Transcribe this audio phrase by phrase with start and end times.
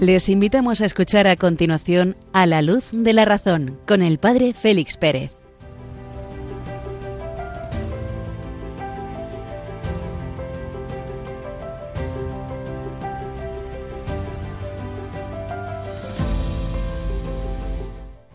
[0.00, 4.54] Les invitamos a escuchar a continuación A la luz de la razón con el Padre
[4.54, 5.36] Félix Pérez.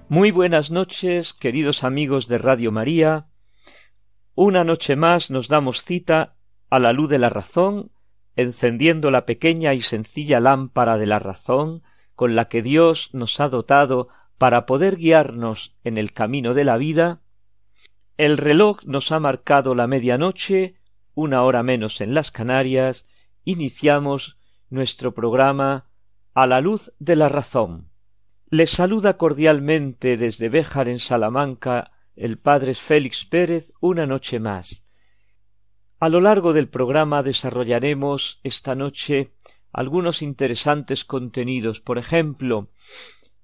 [0.07, 3.25] Muy buenas noches, queridos amigos de Radio María.
[4.35, 6.35] Una noche más nos damos cita
[6.69, 7.89] a la luz de la razón
[8.35, 11.83] encendiendo la pequeña y sencilla lámpara de la razón
[12.15, 16.77] con la que Dios nos ha dotado para poder guiarnos en el camino de la
[16.77, 17.21] vida,
[18.17, 20.75] el reloj nos ha marcado la medianoche,
[21.13, 23.05] una hora menos en las Canarias,
[23.43, 24.37] iniciamos
[24.69, 25.89] nuestro programa
[26.33, 27.89] a la luz de la razón.
[28.49, 34.84] Les saluda cordialmente desde Béjar en Salamanca el padre Félix Pérez una noche más
[35.99, 39.31] a lo largo del programa desarrollaremos esta noche
[39.71, 42.69] algunos interesantes contenidos, por ejemplo,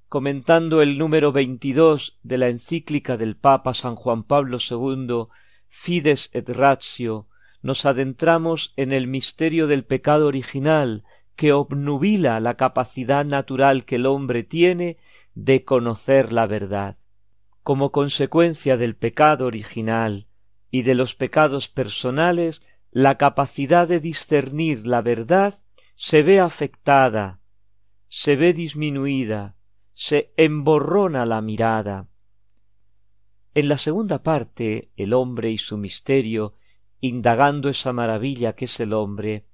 [0.07, 5.27] comentando el número veintidós de la encíclica del Papa San Juan Pablo II,
[5.69, 7.27] Fides et Ratio,
[7.61, 11.03] nos adentramos en el misterio del pecado original
[11.35, 14.97] que obnubila la capacidad natural que el hombre tiene
[15.33, 16.97] de conocer la verdad.
[17.63, 20.27] Como consecuencia del pecado original,
[20.71, 25.61] y de los pecados personales la capacidad de discernir la verdad
[25.95, 27.41] se ve afectada,
[28.07, 29.55] se ve disminuida,
[29.93, 32.07] se emborrona la mirada.
[33.53, 36.55] En la segunda parte, el hombre y su misterio,
[37.01, 39.45] indagando esa maravilla que es el hombre,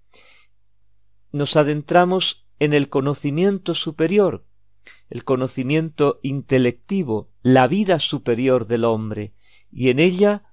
[1.32, 4.46] nos adentramos en el conocimiento superior,
[5.10, 9.34] el conocimiento intelectivo, la vida superior del hombre,
[9.72, 10.47] y en ella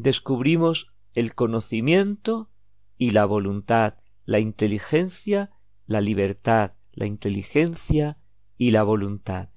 [0.00, 2.50] descubrimos el conocimiento
[2.96, 3.94] y la voluntad,
[4.24, 5.50] la inteligencia,
[5.86, 8.16] la libertad, la inteligencia
[8.56, 9.50] y la voluntad.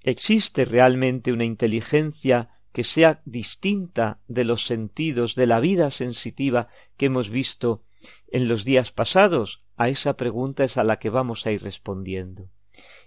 [0.00, 7.06] ¿Existe realmente una inteligencia que sea distinta de los sentidos de la vida sensitiva que
[7.06, 7.82] hemos visto
[8.28, 9.64] en los días pasados?
[9.76, 12.50] A esa pregunta es a la que vamos a ir respondiendo.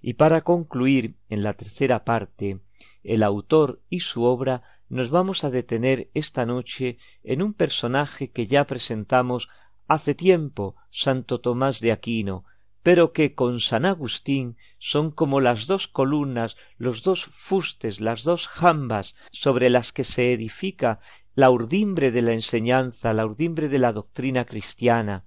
[0.02, 2.60] Y para concluir en la tercera parte,
[3.04, 8.48] el autor y su obra nos vamos a detener esta noche en un personaje que
[8.48, 9.50] ya presentamos
[9.88, 12.46] hace tiempo, Santo Tomás de Aquino,
[12.84, 18.48] pero que con San Agustín son como las dos columnas, los dos fustes, las dos
[18.48, 21.00] jambas sobre las que se edifica
[21.34, 25.26] la urdimbre de la enseñanza, la urdimbre de la doctrina cristiana,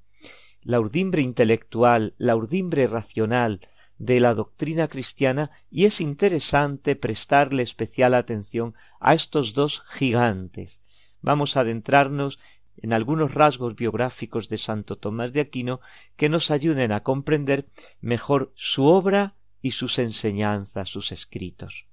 [0.63, 3.69] la urdimbre intelectual, la urdimbre racional,
[3.99, 10.81] de la doctrina cristiana y es interesante prestarle especial atención a estos dos gigantes.
[11.21, 12.39] Vamos a adentrarnos
[12.77, 15.81] en algunos rasgos biográficos de Santo Tomás de Aquino
[16.17, 17.67] que nos ayuden a comprender
[18.01, 21.87] mejor su obra y sus enseñanzas, sus escritos.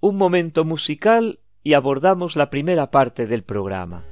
[0.00, 4.04] Un momento musical y abordamos la primera parte del programa.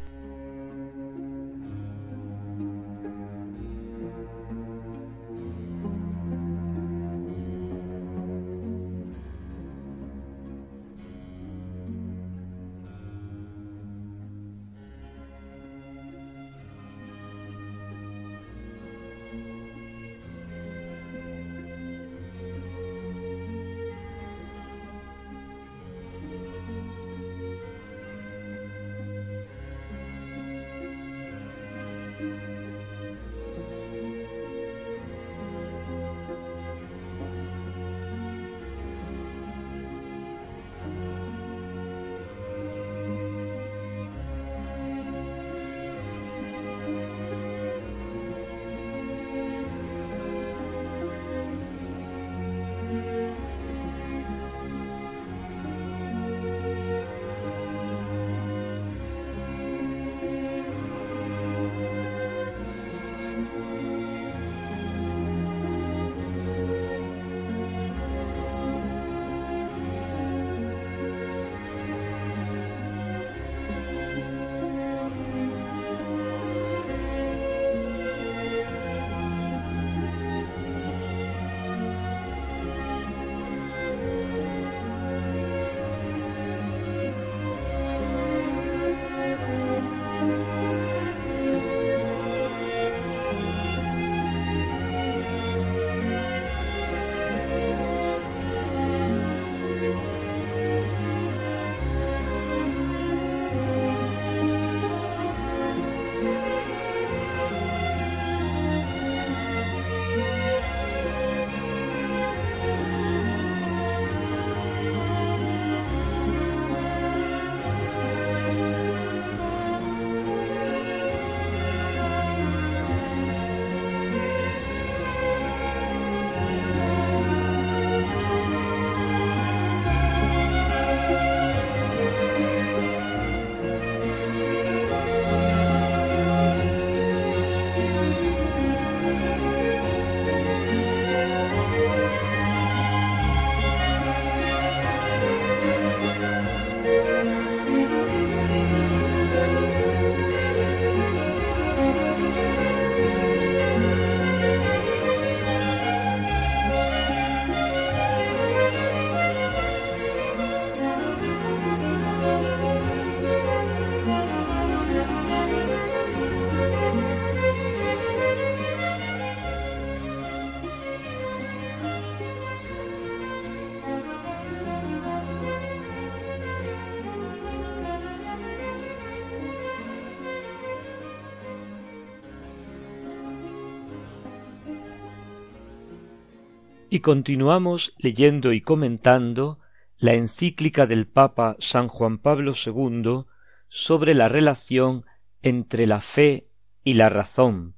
[186.94, 189.60] Y continuamos leyendo y comentando
[189.96, 193.24] la encíclica del Papa San Juan Pablo II
[193.70, 195.06] sobre la relación
[195.40, 196.50] entre la fe
[196.84, 197.76] y la razón,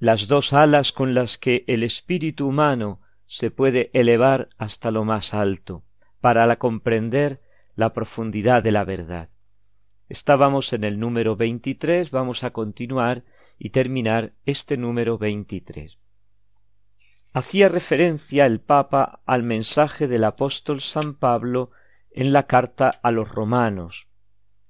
[0.00, 5.32] las dos alas con las que el espíritu humano se puede elevar hasta lo más
[5.32, 5.84] alto,
[6.20, 7.40] para la comprender
[7.76, 9.28] la profundidad de la verdad.
[10.08, 13.22] Estábamos en el número veintitrés, vamos a continuar
[13.60, 16.00] y terminar este número veintitrés.
[17.36, 21.72] Hacía referencia el Papa al mensaje del apóstol San Pablo
[22.12, 24.06] en la carta a los romanos,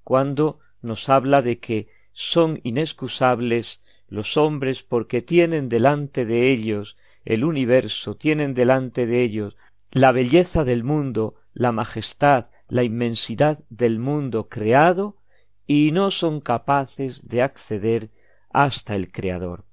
[0.02, 6.96] cuando nos habla de que son inexcusables los hombres porque tienen delante de ellos
[7.26, 9.58] el universo, tienen delante de ellos
[9.90, 15.18] la belleza del mundo, la majestad, la inmensidad del mundo creado,
[15.66, 18.10] y no son capaces de acceder
[18.48, 19.66] hasta el Creador.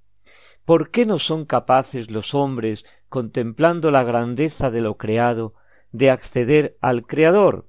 [0.66, 5.56] ¿Por qué no son capaces los hombres, contemplando la grandeza de lo creado,
[5.92, 7.68] de acceder al Creador?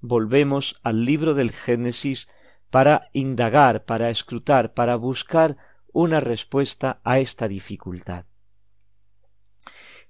[0.00, 2.28] Volvemos al libro del Génesis
[2.70, 5.56] para indagar, para escrutar, para buscar
[5.92, 8.24] una respuesta a esta dificultad.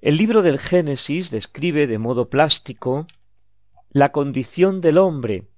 [0.01, 3.07] El libro del Génesis describe de modo plástico
[3.91, 5.49] la condición del hombre.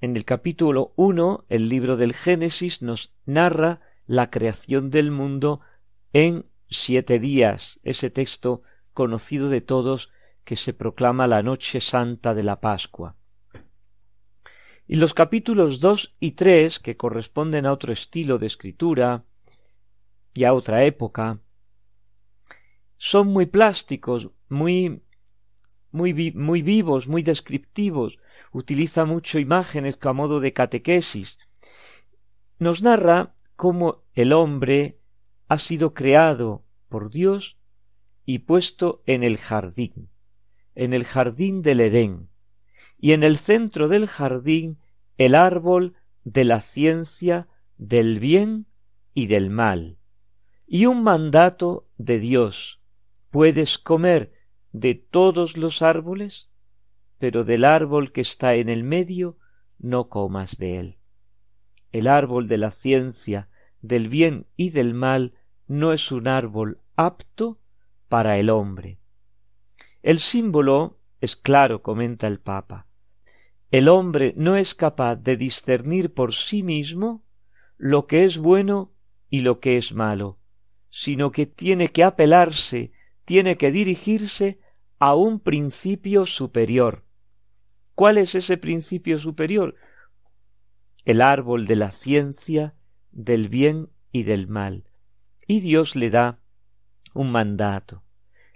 [0.00, 5.60] En el capítulo uno, el libro del Génesis nos narra la creación del mundo
[6.14, 8.62] en siete días, ese texto
[8.94, 10.12] conocido de todos
[10.44, 13.16] que se proclama la noche santa de la Pascua.
[14.86, 19.24] Y los capítulos dos y tres, que corresponden a otro estilo de escritura
[20.34, 21.40] y a otra época,
[22.96, 25.02] son muy plásticos, muy
[25.90, 28.18] muy, muy vivos, muy descriptivos,
[28.52, 31.38] utiliza mucho imágenes a modo de catequesis.
[32.58, 34.98] Nos narra cómo el hombre
[35.48, 37.58] ha sido creado por Dios
[38.24, 40.08] y puesto en el jardín,
[40.74, 42.28] en el jardín del Edén,
[42.98, 44.78] y en el centro del jardín
[45.18, 48.66] el árbol de la ciencia del bien
[49.12, 49.98] y del mal,
[50.66, 52.80] y un mandato de Dios.
[53.30, 54.32] Puedes comer
[54.72, 56.50] de todos los árboles,
[57.18, 59.38] pero del árbol que está en el medio
[59.78, 60.98] no comas de él.
[61.92, 63.48] El árbol de la ciencia,
[63.84, 65.34] del bien y del mal
[65.66, 67.60] no es un árbol apto
[68.08, 68.98] para el hombre.
[70.02, 72.86] El símbolo es claro, comenta el Papa.
[73.70, 77.24] El hombre no es capaz de discernir por sí mismo
[77.76, 78.92] lo que es bueno
[79.28, 80.38] y lo que es malo,
[80.88, 82.92] sino que tiene que apelarse,
[83.26, 84.60] tiene que dirigirse
[84.98, 87.04] a un principio superior.
[87.94, 89.74] ¿Cuál es ese principio superior?
[91.04, 92.74] El árbol de la ciencia,
[93.14, 94.84] del bien y del mal.
[95.46, 96.40] Y Dios le da
[97.14, 98.02] un mandato,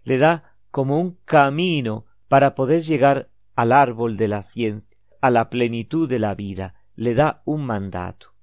[0.03, 5.49] le da como un camino para poder llegar al árbol de la ciencia, a la
[5.49, 8.35] plenitud de la vida, le da un mandato.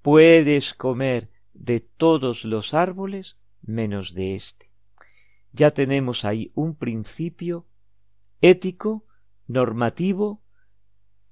[0.00, 4.70] Puedes comer de todos los árboles menos de éste.
[5.52, 7.66] Ya tenemos ahí un principio
[8.40, 9.04] ético,
[9.46, 10.42] normativo,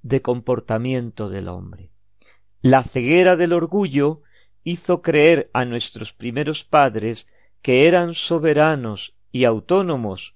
[0.03, 1.91] de comportamiento del hombre.
[2.63, 4.23] La ceguera del orgullo
[4.65, 7.27] hizo creer a nuestros primeros padres
[7.63, 10.35] que eran soberanos y autónomos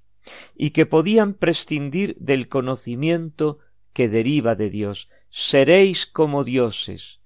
[0.56, 3.58] y que podían prescindir del conocimiento
[3.92, 5.10] que deriva de Dios.
[5.28, 7.20] Seréis como dioses.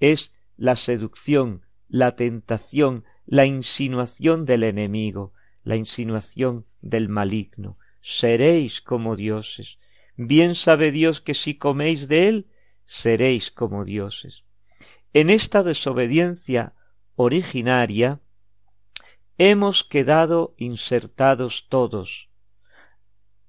[0.00, 5.32] Es la seducción, la tentación, la insinuación del enemigo,
[5.64, 7.78] la insinuación del maligno.
[8.02, 9.78] Seréis como dioses.
[10.16, 12.46] Bien sabe Dios que si coméis de él,
[12.84, 14.44] seréis como dioses.
[15.12, 16.74] En esta desobediencia
[17.16, 18.20] originaria
[19.38, 22.30] hemos quedado insertados todos.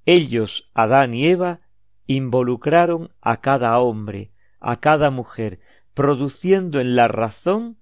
[0.05, 1.61] Ellos, Adán y Eva,
[2.07, 5.59] involucraron a cada hombre, a cada mujer,
[5.93, 7.77] produciendo en la razón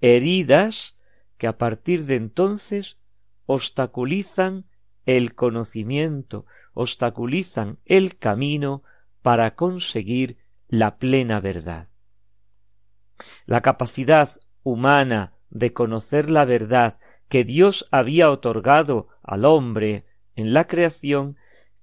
[0.00, 0.96] heridas
[1.38, 2.98] que a partir de entonces
[3.46, 4.66] obstaculizan
[5.06, 8.82] el conocimiento, obstaculizan el camino
[9.22, 11.88] para conseguir la plena verdad.
[13.46, 14.30] La capacidad
[14.62, 20.04] humana de conocer la verdad que Dios había otorgado al hombre
[20.36, 21.36] en la creación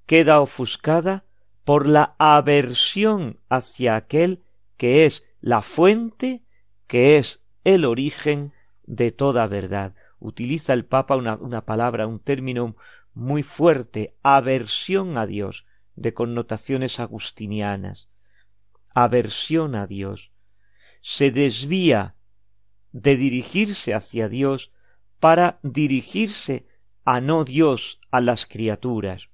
[0.06, 1.26] queda ofuscada
[1.64, 4.44] por la aversión hacia aquel
[4.78, 6.44] que es la fuente,
[6.88, 9.96] que es el origen de toda verdad.
[10.20, 12.76] Utiliza el Papa una, una palabra, un término
[13.14, 18.11] muy fuerte, aversión a Dios, de connotaciones agustinianas.
[18.94, 20.32] Aversión a Dios
[21.02, 22.16] se desvía
[22.92, 24.72] de dirigirse hacia Dios
[25.20, 26.68] para dirigirse
[27.04, 29.30] a no Dios a las criaturas.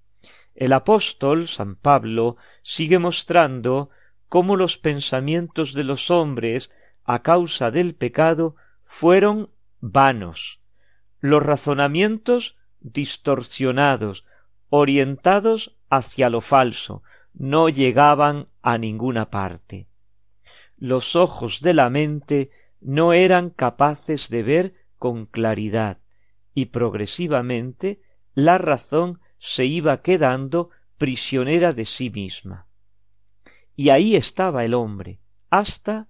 [0.56, 3.90] El apóstol San Pablo sigue mostrando
[4.30, 6.72] cómo los pensamientos de los hombres
[7.04, 10.62] a causa del pecado fueron vanos,
[11.20, 14.26] los razonamientos distorsionados,
[14.70, 17.04] orientados hacia lo falso,
[17.38, 19.88] no llegaban a ninguna parte.
[20.76, 22.50] Los ojos de la mente
[22.82, 26.00] no eran capaces de ver con claridad,
[26.54, 28.02] y progresivamente
[28.34, 32.68] la razón se iba quedando prisionera de sí misma.
[33.76, 35.20] Y ahí estaba el hombre,
[35.52, 36.10] hasta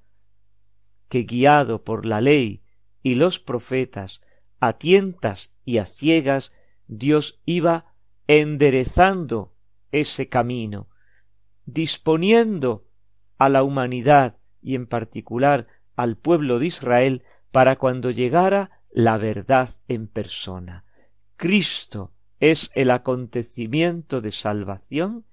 [1.09, 2.63] que guiado por la ley
[3.03, 4.21] y los profetas,
[4.59, 6.53] a tientas y a ciegas,
[6.87, 7.93] Dios iba
[8.27, 9.53] enderezando
[9.91, 10.87] ese camino,
[11.67, 12.85] disponiendo
[13.37, 19.69] a la humanidad y en particular al pueblo de Israel para cuando llegara la verdad
[19.87, 20.85] en persona.
[21.35, 25.25] Cristo es el acontecimiento de salvación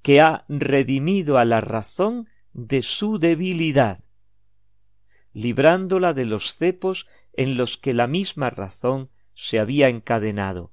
[0.00, 3.98] que ha redimido a la razón de su debilidad,
[5.32, 10.72] librándola de los cepos en los que la misma razón se había encadenado,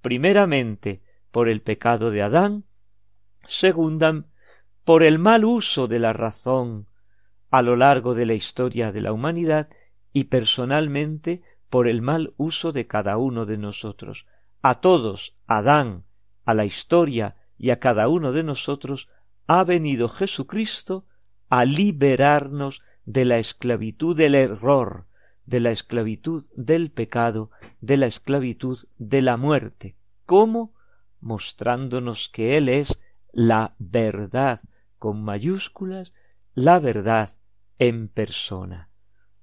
[0.00, 2.64] primeramente por el pecado de Adán,
[3.46, 4.24] segunda
[4.86, 6.86] por el mal uso de la razón
[7.50, 9.68] a lo largo de la historia de la humanidad
[10.12, 14.26] y personalmente por el mal uso de cada uno de nosotros.
[14.62, 16.04] A todos, Adán,
[16.44, 19.08] a la historia y a cada uno de nosotros,
[19.48, 21.04] ha venido Jesucristo
[21.48, 25.06] a liberarnos de la esclavitud del error,
[25.46, 27.50] de la esclavitud del pecado,
[27.80, 29.96] de la esclavitud de la muerte.
[30.26, 30.74] ¿Cómo?
[31.20, 33.00] Mostrándonos que Él es
[33.32, 34.60] la verdad
[34.98, 36.12] con mayúsculas,
[36.54, 37.30] la verdad
[37.78, 38.90] en persona.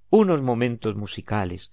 [0.09, 1.71] Unos momentos musicales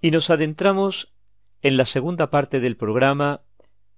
[0.00, 1.12] Y nos adentramos
[1.60, 3.42] en la segunda parte del programa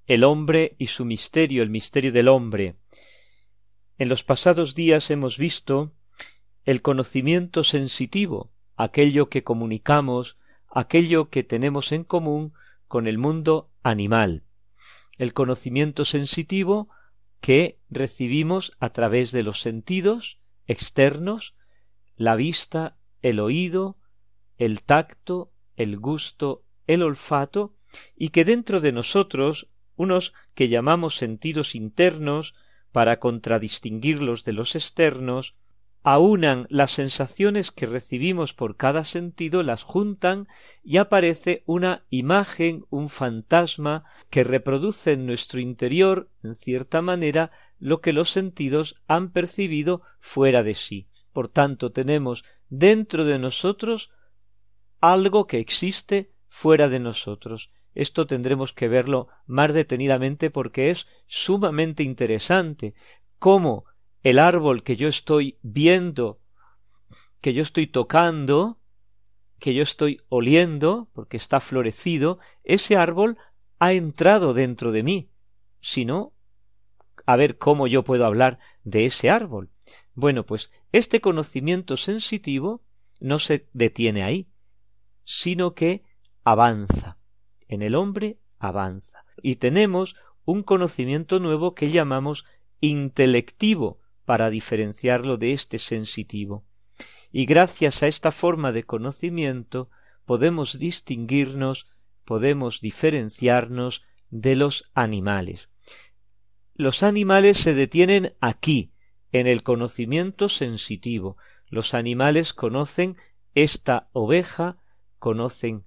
[0.06, 2.76] El hombre y su misterio, el misterio del hombre.
[3.98, 5.92] En los pasados días hemos visto
[6.64, 10.38] el conocimiento sensitivo, aquello que comunicamos,
[10.70, 12.54] aquello que tenemos en común
[12.88, 14.44] con el mundo animal.
[15.18, 16.88] El conocimiento sensitivo
[17.42, 21.54] que recibimos a través de los sentidos externos,
[22.16, 23.98] la vista, el oído,
[24.56, 27.74] el tacto, el gusto, el olfato,
[28.16, 32.54] y que dentro de nosotros unos que llamamos sentidos internos
[32.92, 35.54] para contradistinguirlos de los externos,
[36.02, 40.48] aunan las sensaciones que recibimos por cada sentido, las juntan
[40.82, 48.00] y aparece una imagen, un fantasma que reproduce en nuestro interior, en cierta manera, lo
[48.00, 51.06] que los sentidos han percibido fuera de sí.
[51.32, 54.10] Por tanto, tenemos dentro de nosotros
[55.00, 57.70] algo que existe fuera de nosotros.
[57.94, 62.94] Esto tendremos que verlo más detenidamente porque es sumamente interesante
[63.38, 63.84] cómo
[64.22, 66.40] el árbol que yo estoy viendo,
[67.40, 68.78] que yo estoy tocando,
[69.58, 73.38] que yo estoy oliendo, porque está florecido, ese árbol
[73.78, 75.30] ha entrado dentro de mí.
[75.80, 76.32] Si no,
[77.26, 79.70] a ver cómo yo puedo hablar de ese árbol.
[80.14, 82.82] Bueno, pues este conocimiento sensitivo
[83.20, 84.49] no se detiene ahí,
[85.30, 86.02] sino que
[86.42, 87.16] avanza.
[87.68, 89.24] En el hombre avanza.
[89.40, 92.44] Y tenemos un conocimiento nuevo que llamamos
[92.80, 96.64] intelectivo, para diferenciarlo de este sensitivo.
[97.30, 99.88] Y gracias a esta forma de conocimiento
[100.24, 101.86] podemos distinguirnos,
[102.24, 105.68] podemos diferenciarnos de los animales.
[106.74, 108.92] Los animales se detienen aquí,
[109.30, 111.36] en el conocimiento sensitivo.
[111.68, 113.16] Los animales conocen
[113.54, 114.76] esta oveja,
[115.20, 115.84] conocen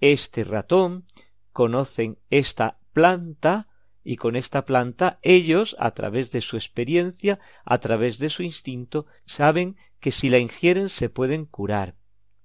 [0.00, 1.04] este ratón,
[1.50, 3.66] conocen esta planta,
[4.04, 9.06] y con esta planta ellos, a través de su experiencia, a través de su instinto,
[9.24, 11.96] saben que si la ingieren se pueden curar,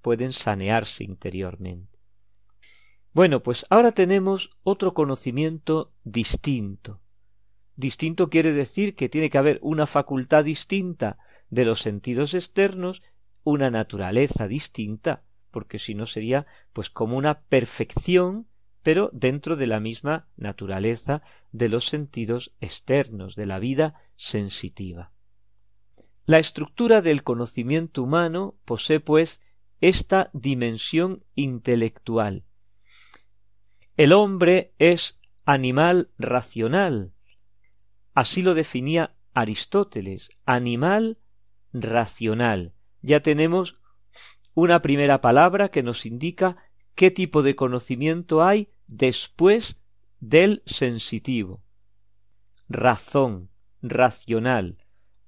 [0.01, 1.99] pueden sanearse interiormente.
[3.13, 6.99] Bueno, pues ahora tenemos otro conocimiento distinto.
[7.75, 11.17] Distinto quiere decir que tiene que haber una facultad distinta
[11.49, 13.03] de los sentidos externos,
[13.43, 18.47] una naturaleza distinta, porque si no sería pues como una perfección
[18.83, 25.13] pero dentro de la misma naturaleza de los sentidos externos, de la vida sensitiva.
[26.25, 29.41] La estructura del conocimiento humano posee, pues,
[29.79, 32.43] esta dimensión intelectual.
[33.95, 37.13] El hombre es animal racional.
[38.13, 41.17] Así lo definía Aristóteles, animal
[41.73, 42.73] racional.
[43.01, 43.77] Ya tenemos
[44.53, 46.57] una primera palabra que nos indica
[46.95, 49.77] qué tipo de conocimiento hay después
[50.19, 51.61] del sensitivo.
[52.69, 53.49] Razón,
[53.81, 54.77] racional,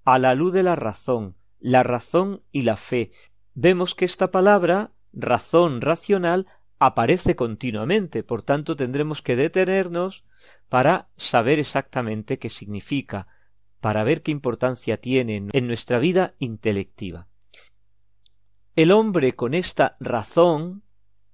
[0.03, 3.11] a la luz de la razón, la razón y la fe.
[3.53, 10.23] Vemos que esta palabra, razón racional, aparece continuamente, por tanto tendremos que detenernos
[10.69, 13.27] para saber exactamente qué significa,
[13.79, 17.27] para ver qué importancia tiene en nuestra vida intelectiva.
[18.75, 20.83] El hombre con esta razón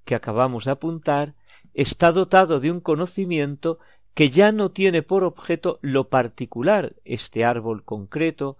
[0.05, 1.33] que acabamos de apuntar
[1.73, 3.79] está dotado de un conocimiento
[4.13, 8.57] que ya no tiene por objeto lo particular, este árbol concreto,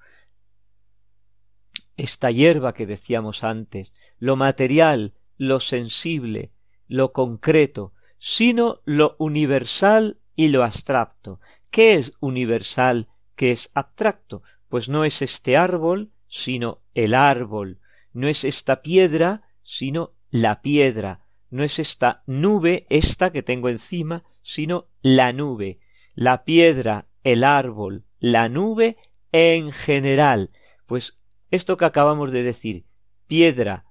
[1.95, 6.51] esta hierba que decíamos antes, lo material, lo sensible,
[6.87, 11.39] lo concreto, sino lo universal y lo abstracto.
[11.69, 13.09] ¿Qué es universal?
[13.35, 14.41] ¿Qué es abstracto?
[14.69, 17.80] Pues no es este árbol, sino el árbol,
[18.13, 24.23] no es esta piedra, sino la piedra, no es esta nube, esta que tengo encima,
[24.41, 25.79] sino la nube,
[26.15, 28.97] la piedra, el árbol, la nube
[29.31, 30.51] en general.
[30.85, 31.19] Pues
[31.51, 32.85] esto que acabamos de decir,
[33.27, 33.85] piedra,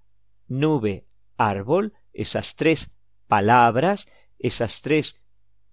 [0.48, 1.04] nube,
[1.36, 2.90] árbol, esas tres
[3.28, 5.20] palabras, esas tres,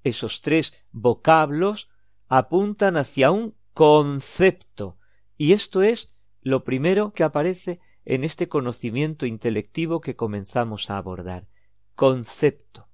[0.03, 1.89] esos tres vocablos,
[2.27, 4.97] apuntan hacia un concepto.
[5.37, 7.79] Y esto es lo primero que aparece
[8.09, 11.45] en este conocimiento intelectivo que comenzamos a abordar
[11.93, 12.87] concepto.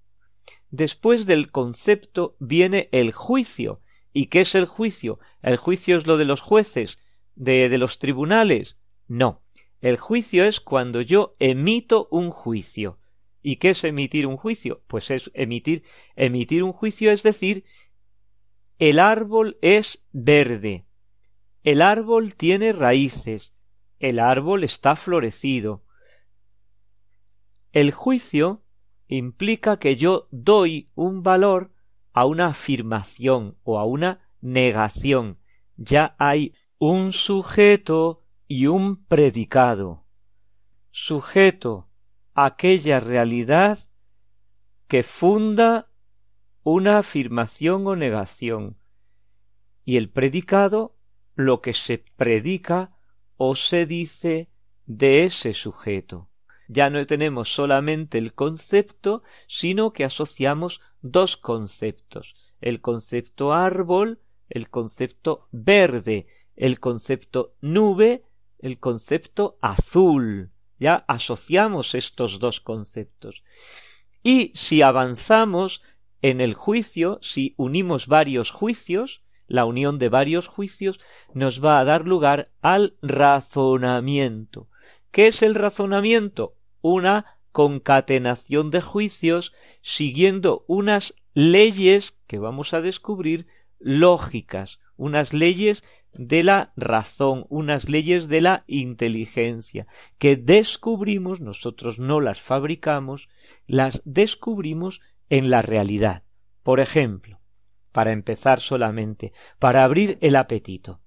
[0.71, 3.81] Después del concepto viene el juicio.
[4.11, 5.19] ¿Y qué es el juicio?
[5.43, 6.97] ¿El juicio es lo de los jueces,
[7.35, 8.79] de, de los tribunales?
[9.07, 9.43] No.
[9.81, 12.97] El juicio es cuando yo emito un juicio.
[13.43, 14.81] ¿Y qué es emitir un juicio?
[14.87, 15.83] Pues es emitir,
[16.15, 17.65] emitir un juicio es decir,
[18.79, 20.85] el árbol es verde,
[21.63, 23.53] el árbol tiene raíces,
[24.03, 25.85] el árbol está florecido.
[27.71, 28.61] El juicio
[29.07, 31.71] implica que yo doy un valor
[32.11, 35.39] a una afirmación o a una negación.
[35.77, 40.03] Ya hay un sujeto y un predicado.
[40.91, 41.87] Sujeto
[42.33, 43.79] aquella realidad
[44.89, 45.87] que funda
[46.61, 48.77] una afirmación o negación,
[49.85, 50.97] y el predicado
[51.35, 52.92] lo que se predica
[53.45, 54.47] o se dice
[54.85, 56.29] de ese sujeto.
[56.69, 64.69] Ya no tenemos solamente el concepto, sino que asociamos dos conceptos, el concepto árbol, el
[64.69, 66.25] concepto verde,
[66.55, 68.23] el concepto nube,
[68.59, 70.51] el concepto azul.
[70.79, 73.43] Ya asociamos estos dos conceptos.
[74.23, 75.81] Y si avanzamos
[76.21, 80.99] en el juicio, si unimos varios juicios, la unión de varios juicios
[81.33, 84.67] nos va a dar lugar al razonamiento.
[85.11, 86.55] ¿Qué es el razonamiento?
[86.81, 93.47] Una concatenación de juicios siguiendo unas leyes que vamos a descubrir
[93.79, 99.87] lógicas, unas leyes de la razón, unas leyes de la inteligencia,
[100.19, 103.29] que descubrimos, nosotros no las fabricamos,
[103.65, 106.23] las descubrimos en la realidad.
[106.61, 107.39] Por ejemplo,
[107.91, 111.02] para empezar solamente, para abrir el apetito.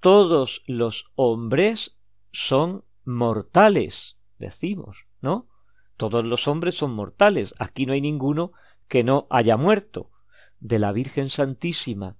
[0.00, 1.96] Todos los hombres
[2.32, 5.48] son mortales, decimos, ¿no?
[5.96, 7.54] Todos los hombres son mortales.
[7.58, 8.52] Aquí no hay ninguno
[8.88, 10.10] que no haya muerto.
[10.58, 12.16] De la Virgen Santísima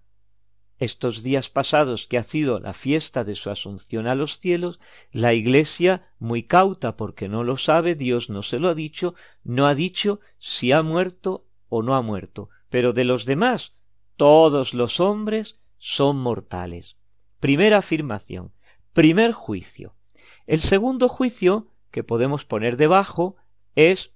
[0.80, 4.80] estos días pasados que ha sido la fiesta de su asunción a los cielos,
[5.12, 9.14] la Iglesia, muy cauta porque no lo sabe, Dios no se lo ha dicho,
[9.44, 13.74] no ha dicho si ha muerto o no ha muerto, pero de los demás,
[14.16, 16.96] todos los hombres son mortales.
[17.40, 18.52] Primera afirmación.
[18.92, 19.94] Primer juicio.
[20.46, 23.36] El segundo juicio que podemos poner debajo
[23.74, 24.14] es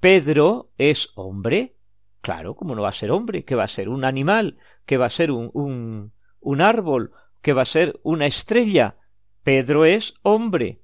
[0.00, 1.76] Pedro es hombre,
[2.20, 5.06] Claro, como no va a ser hombre, que va a ser un animal, que va
[5.06, 8.96] a ser un, un, un árbol, que va a ser una estrella.
[9.42, 10.82] Pedro es hombre.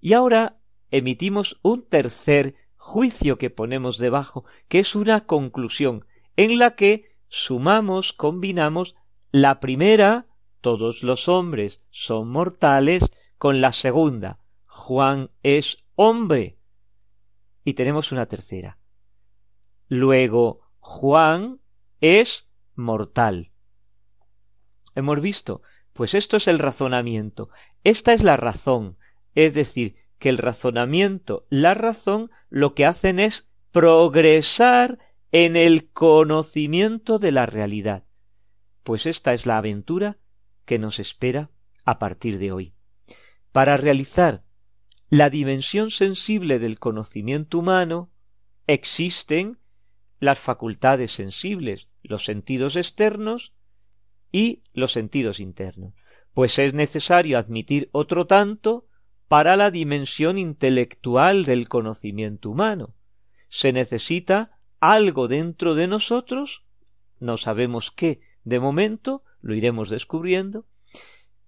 [0.00, 0.58] Y ahora
[0.90, 6.06] emitimos un tercer juicio que ponemos debajo, que es una conclusión,
[6.36, 8.94] en la que sumamos, combinamos
[9.32, 10.26] la primera,
[10.60, 13.04] todos los hombres son mortales,
[13.38, 16.58] con la segunda, Juan es hombre.
[17.64, 18.78] Y tenemos una tercera.
[19.88, 21.60] Luego, Juan
[22.00, 23.52] es mortal.
[24.94, 25.62] Hemos visto,
[25.92, 27.50] pues esto es el razonamiento.
[27.84, 28.96] Esta es la razón.
[29.34, 34.98] Es decir, que el razonamiento, la razón, lo que hacen es progresar
[35.32, 38.05] en el conocimiento de la realidad.
[38.86, 40.16] Pues esta es la aventura
[40.64, 41.50] que nos espera
[41.84, 42.72] a partir de hoy.
[43.50, 44.44] Para realizar
[45.10, 48.12] la dimensión sensible del conocimiento humano
[48.68, 49.58] existen
[50.20, 53.54] las facultades sensibles, los sentidos externos
[54.30, 55.94] y los sentidos internos,
[56.32, 58.86] pues es necesario admitir otro tanto
[59.26, 62.94] para la dimensión intelectual del conocimiento humano.
[63.48, 66.62] Se necesita algo dentro de nosotros,
[67.18, 70.66] no sabemos qué, de momento, lo iremos descubriendo,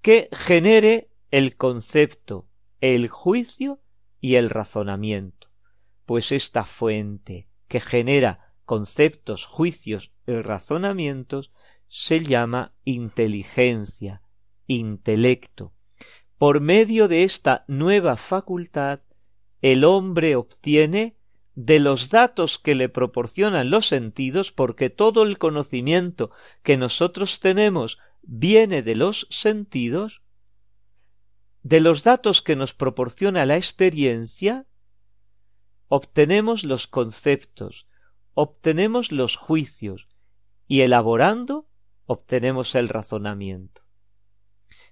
[0.03, 2.49] que genere el concepto,
[2.81, 3.81] el juicio
[4.21, 5.49] y el razonamiento,
[6.07, 11.53] pues esta fuente que genera conceptos, juicios y razonamientos
[11.87, 14.23] se llama inteligencia,
[14.67, 15.73] intelecto.
[16.37, 19.03] Por medio de esta nueva facultad,
[19.63, 21.17] el hombre obtiene
[21.61, 26.31] de los datos que le proporcionan los sentidos, porque todo el conocimiento
[26.63, 30.23] que nosotros tenemos viene de los sentidos,
[31.65, 34.67] de los datos que nos proporciona la experiencia,
[35.89, 37.89] obtenemos los conceptos,
[38.35, 40.07] obtenemos los juicios
[40.69, 41.67] y elaborando
[42.07, 43.83] obtenemos el razonamiento.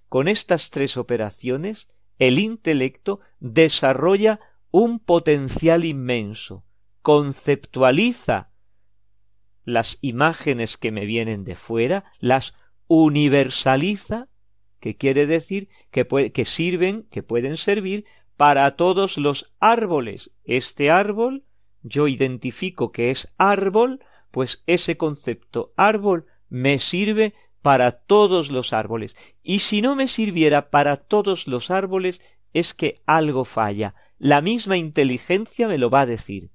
[0.09, 6.65] Con estas tres operaciones, el intelecto desarrolla un potencial inmenso,
[7.03, 8.51] conceptualiza
[9.65, 12.55] las imágenes que me vienen de fuera, las
[12.87, 14.29] universaliza,
[14.81, 18.05] que quiere decir que, sirven, que pueden servir
[18.37, 20.31] para todos los árboles.
[20.45, 21.45] Este árbol
[21.83, 24.01] yo identifico que es árbol,
[24.31, 29.17] pues ese concepto árbol me sirve para todos los árboles.
[29.43, 33.95] Y si no me sirviera para todos los árboles, es que algo falla.
[34.19, 36.51] La misma inteligencia me lo va a decir.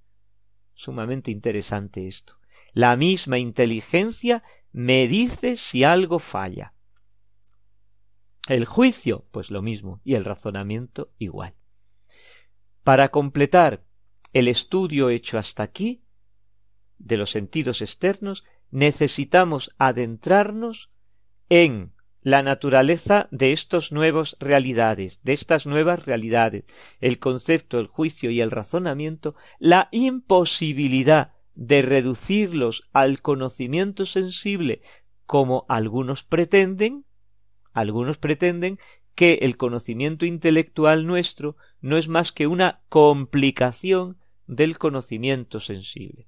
[0.74, 2.38] Sumamente interesante esto.
[2.74, 6.74] La misma inteligencia me dice si algo falla.
[8.48, 11.54] El juicio, pues lo mismo, y el razonamiento igual.
[12.84, 13.84] Para completar
[14.34, 16.04] el estudio hecho hasta aquí,
[16.98, 20.90] de los sentidos externos, necesitamos adentrarnos
[21.50, 26.66] en la naturaleza de estos nuevos realidades, de estas nuevas realidades,
[27.00, 34.82] el concepto, el juicio y el razonamiento, la imposibilidad de reducirlos al conocimiento sensible
[35.26, 37.06] como algunos pretenden,
[37.74, 38.80] algunos pretenden
[39.16, 46.28] que el conocimiento intelectual nuestro no es más que una complicación del conocimiento sensible.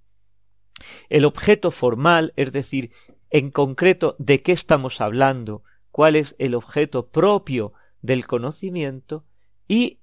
[1.10, 2.92] El objeto formal, es decir,
[3.30, 9.26] en concreto de qué estamos hablando, cuál es el objeto propio del conocimiento
[9.68, 10.00] y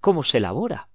[0.00, 0.90] cómo se elabora,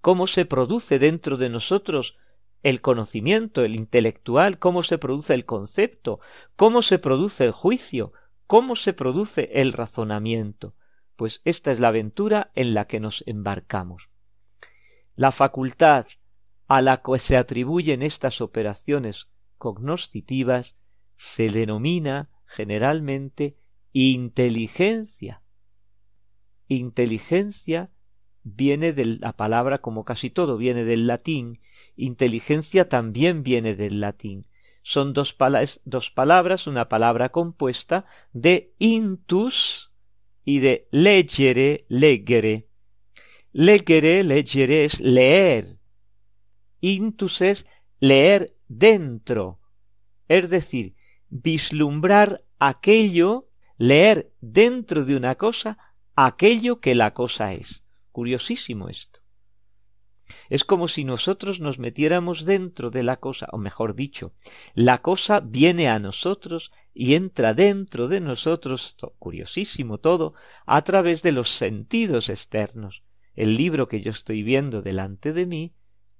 [0.00, 2.18] cómo se produce dentro de nosotros
[2.64, 6.18] el conocimiento, el intelectual, cómo se produce el concepto,
[6.56, 8.12] cómo se produce el juicio,
[8.48, 10.74] cómo se produce el razonamiento.
[11.14, 14.08] Pues esta es la aventura en la que nos embarcamos.
[15.14, 16.06] La facultad
[16.66, 20.74] a la que se atribuyen estas operaciones cognoscitivas
[21.14, 23.56] se denomina generalmente
[23.92, 25.42] inteligencia.
[26.68, 27.90] Inteligencia
[28.42, 31.60] viene de la palabra, como casi todo viene del latín,
[31.96, 34.46] inteligencia también viene del latín.
[34.82, 35.36] Son dos,
[35.84, 39.92] dos palabras, una palabra compuesta de intus
[40.44, 42.68] y de legere, legere.
[43.52, 45.78] Legere, legere es leer.
[46.80, 47.66] Intus es
[47.98, 49.58] leer dentro,
[50.28, 50.95] es decir,
[51.42, 55.78] vislumbrar aquello, leer dentro de una cosa
[56.14, 57.84] aquello que la cosa es.
[58.12, 59.20] Curiosísimo esto.
[60.48, 64.32] Es como si nosotros nos metiéramos dentro de la cosa, o mejor dicho,
[64.74, 71.32] la cosa viene a nosotros y entra dentro de nosotros, curiosísimo todo, a través de
[71.32, 73.02] los sentidos externos.
[73.34, 75.74] El libro que yo estoy viendo delante de mí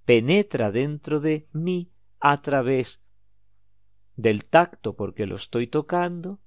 [0.04, 3.00] penetra dentro de mí a través
[4.16, 6.40] del tacto porque lo estoy tocando,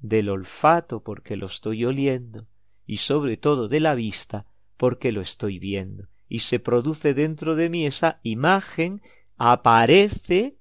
[0.00, 2.46] del olfato porque lo estoy oliendo
[2.86, 4.46] y sobre todo de la vista
[4.76, 6.08] porque lo estoy viendo.
[6.28, 9.02] Y se produce dentro de mí esa imagen,
[9.36, 10.56] aparece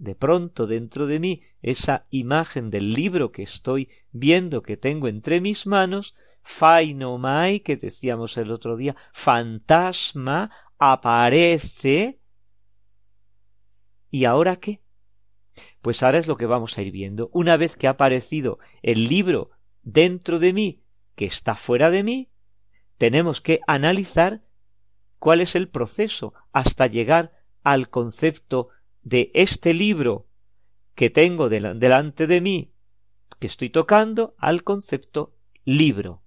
[0.00, 5.42] de pronto dentro de mí esa imagen del libro que estoy viendo que tengo entre
[5.42, 12.18] mis manos, fainomai que decíamos el otro día, fantasma, aparece.
[14.10, 14.80] ¿Y ahora qué?
[15.82, 17.30] Pues ahora es lo que vamos a ir viendo.
[17.32, 19.50] Una vez que ha aparecido el libro
[19.82, 20.82] dentro de mí,
[21.14, 22.30] que está fuera de mí,
[22.98, 24.42] tenemos que analizar
[25.18, 28.68] cuál es el proceso hasta llegar al concepto
[29.02, 30.26] de este libro
[30.94, 32.72] que tengo delante de mí,
[33.38, 36.22] que estoy tocando, al concepto libro.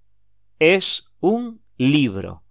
[0.58, 2.42] Es un libro.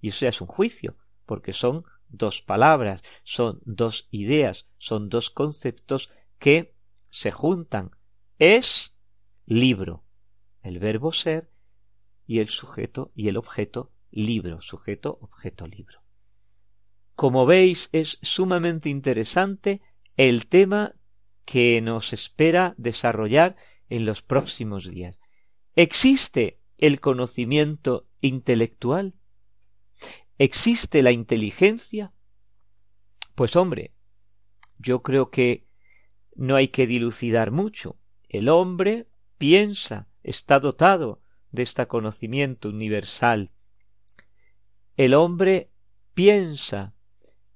[0.00, 5.30] Y eso ya es un juicio, porque son dos palabras, son dos ideas, son dos
[5.30, 6.74] conceptos que
[7.08, 7.90] se juntan.
[8.38, 8.94] Es
[9.46, 10.04] libro,
[10.62, 11.50] el verbo ser
[12.26, 16.02] y el sujeto y el objeto libro, sujeto, objeto, libro.
[17.14, 19.80] Como veis, es sumamente interesante
[20.16, 20.94] el tema
[21.44, 23.56] que nos espera desarrollar
[23.88, 25.18] en los próximos días.
[25.74, 29.14] ¿Existe el conocimiento intelectual?
[30.40, 32.14] ¿Existe la inteligencia?
[33.34, 33.92] Pues hombre,
[34.78, 35.66] yo creo que
[36.34, 37.98] no hay que dilucidar mucho.
[38.26, 43.50] El hombre piensa, está dotado de este conocimiento universal.
[44.96, 45.72] El hombre
[46.14, 46.94] piensa.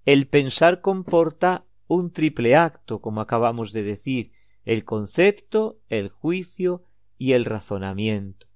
[0.04, 4.32] El pensar comporta un triple acto, como acabamos de decir,
[4.66, 6.84] el concepto, el juicio
[7.16, 8.46] y el razonamiento.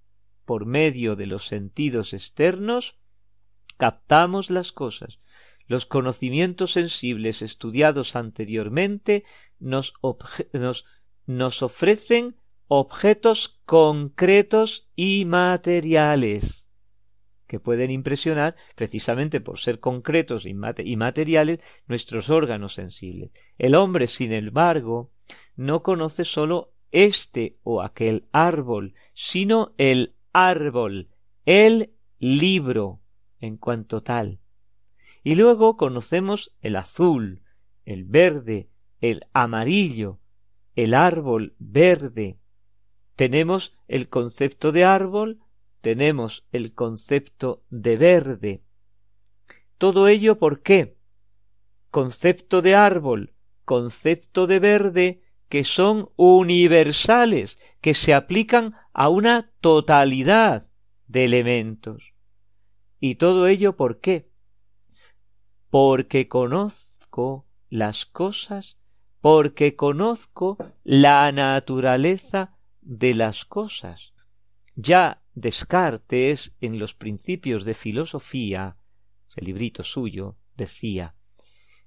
[0.44, 2.98] Por medio de los sentidos externos,
[3.78, 5.18] captamos las cosas.
[5.66, 9.24] Los conocimientos sensibles estudiados anteriormente
[9.58, 9.94] nos,
[11.26, 12.36] nos, ofrecen
[12.66, 16.66] objetos concretos y materiales
[17.46, 23.30] que pueden impresionar precisamente por ser concretos y materiales nuestros órganos sensibles.
[23.56, 25.10] El hombre, sin embargo,
[25.56, 31.08] no conoce sólo este o aquel árbol, sino el árbol,
[31.46, 33.00] el libro,
[33.40, 34.40] en cuanto tal.
[35.22, 37.42] Y luego conocemos el azul,
[37.84, 38.68] el verde,
[39.00, 40.18] el amarillo,
[40.74, 42.38] el árbol verde.
[43.16, 45.40] Tenemos el concepto de árbol,
[45.80, 48.62] tenemos el concepto de verde.
[49.76, 50.96] Todo ello ¿por qué?
[51.90, 53.32] Concepto de árbol,
[53.64, 60.70] concepto de verde, que son universales, que se aplican a una totalidad
[61.06, 62.12] de elementos.
[63.00, 64.28] ¿Y todo ello por qué?
[65.70, 68.78] porque conozco las cosas,
[69.20, 74.14] porque conozco la naturaleza de las cosas.
[74.74, 78.76] Ya Descartes, en los principios de filosofía,
[79.28, 81.14] ese librito suyo, decía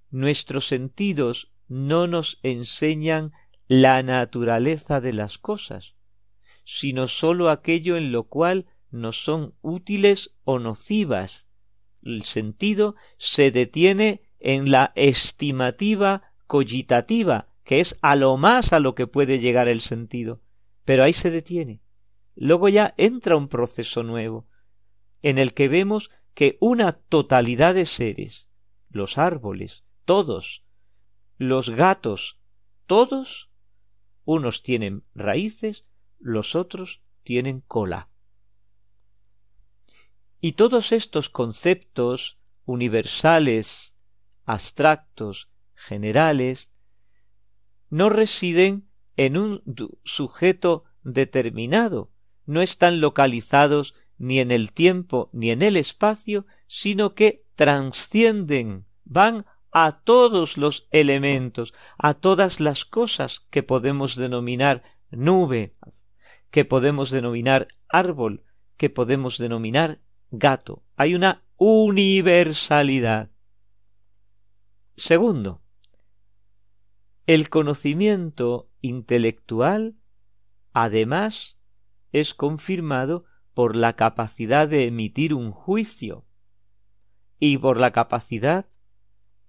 [0.10, 3.34] Nuestros sentidos no nos enseñan
[3.67, 5.95] la naturaleza de las cosas,
[6.63, 11.45] sino sólo aquello en lo cual nos son útiles o nocivas.
[12.04, 18.95] El sentido se detiene en la estimativa cogitativa, que es a lo más a lo
[18.95, 20.41] que puede llegar el sentido,
[20.84, 21.82] pero ahí se detiene.
[22.36, 24.47] Luego ya entra un proceso nuevo,
[25.21, 28.49] en el que vemos que una totalidad de seres,
[28.89, 30.63] los árboles, todos,
[31.38, 32.39] los gatos,
[32.88, 33.49] todos,
[34.25, 35.84] unos tienen raíces,
[36.19, 38.11] los otros tienen cola.
[40.41, 43.95] Y todos estos conceptos universales,
[44.43, 46.71] abstractos, generales,
[47.91, 49.62] no residen en un
[50.04, 52.10] sujeto determinado,
[52.47, 59.45] no están localizados ni en el tiempo ni en el espacio, sino que trascienden, van
[59.71, 65.75] a todos los elementos, a todas las cosas que podemos denominar nube,
[66.49, 68.43] que podemos denominar árbol,
[68.77, 69.99] que podemos denominar
[70.32, 70.84] gato.
[70.96, 73.30] Hay una universalidad.
[74.96, 75.62] Segundo,
[77.28, 79.96] el conocimiento intelectual,
[80.74, 81.60] además,
[82.12, 86.26] es confirmado por la capacidad de emitir un juicio
[87.39, 88.67] y por la capacidad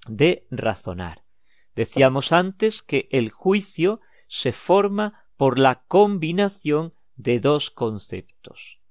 [0.07, 1.25] de razonar.
[1.75, 8.82] Decíamos antes que el juicio se forma por la combinación de dos conceptos.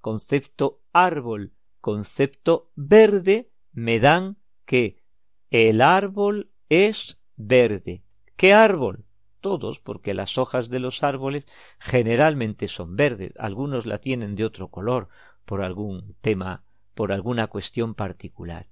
[0.00, 5.02] Concepto árbol, concepto verde, me dan que
[5.50, 8.02] el árbol es verde.
[8.36, 9.04] ¿Qué árbol?
[9.40, 11.46] todos, porque las hojas de los árboles
[11.78, 15.08] generalmente son verdes, algunos la tienen de otro color,
[15.44, 18.68] por algún tema, por alguna cuestión particular.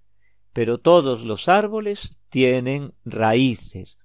[0.53, 3.99] Pero todos los árboles tienen raíces.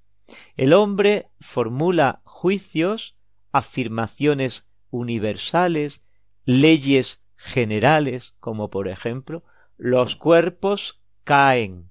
[0.55, 3.15] El hombre formula juicios,
[3.51, 6.03] afirmaciones universales,
[6.45, 9.43] leyes generales, como por ejemplo,
[9.77, 11.89] los cuerpos caen.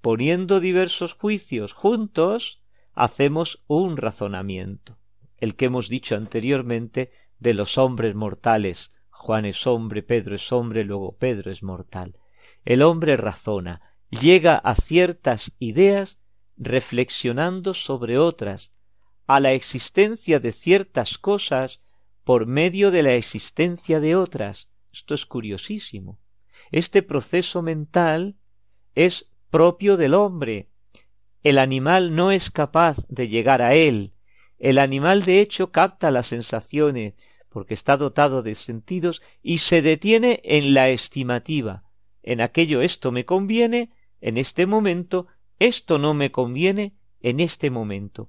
[0.00, 2.62] Poniendo diversos juicios juntos,
[2.94, 4.98] hacemos un razonamiento,
[5.38, 8.92] el que hemos dicho anteriormente de los hombres mortales.
[9.10, 12.16] Juan es hombre, Pedro es hombre, luego Pedro es mortal.
[12.64, 16.18] El hombre razona, llega a ciertas ideas
[16.56, 18.72] reflexionando sobre otras,
[19.26, 21.80] a la existencia de ciertas cosas
[22.30, 24.68] por medio de la existencia de otras.
[24.92, 26.20] Esto es curiosísimo.
[26.70, 28.36] Este proceso mental
[28.94, 30.68] es propio del hombre,
[31.42, 34.12] el animal no es capaz de llegar a él.
[34.60, 37.14] El animal de hecho capta las sensaciones
[37.48, 41.82] porque está dotado de sentidos y se detiene en la estimativa,
[42.22, 45.26] en aquello esto me conviene en este momento,
[45.58, 48.28] esto no me conviene en este momento.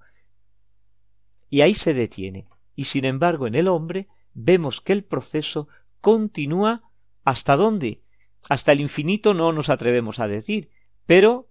[1.51, 2.47] Y ahí se detiene.
[2.75, 5.67] Y sin embargo en el hombre vemos que el proceso
[5.99, 6.83] continúa
[7.23, 8.01] hasta dónde?
[8.49, 10.69] Hasta el infinito no nos atrevemos a decir,
[11.05, 11.49] pero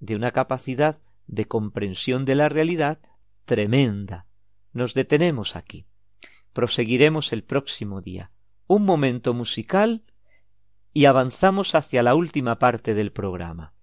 [0.00, 3.00] de una capacidad de comprensión de la realidad
[3.44, 4.26] tremenda.
[4.72, 5.86] Nos detenemos aquí.
[6.52, 8.30] Proseguiremos el próximo día.
[8.66, 10.04] Un momento musical
[10.92, 13.74] y avanzamos hacia la última parte del programa.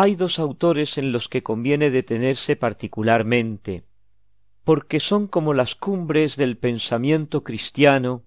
[0.00, 3.84] Hay dos autores en los que conviene detenerse particularmente,
[4.64, 8.24] porque son como las cumbres del pensamiento cristiano,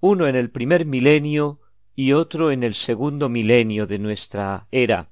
[0.00, 1.60] uno en el primer milenio
[1.94, 5.10] y otro en el segundo milenio de nuestra era.